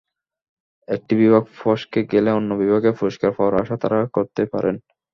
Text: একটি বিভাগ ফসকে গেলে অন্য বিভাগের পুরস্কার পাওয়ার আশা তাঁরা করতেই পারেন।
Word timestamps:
একটি 0.87 1.13
বিভাগ 1.21 1.43
ফসকে 1.57 2.01
গেলে 2.11 2.29
অন্য 2.33 2.51
বিভাগের 2.61 2.93
পুরস্কার 2.99 3.29
পাওয়ার 3.35 3.59
আশা 3.61 3.75
তাঁরা 3.81 3.99
করতেই 4.15 4.47
পারেন। 4.53 4.75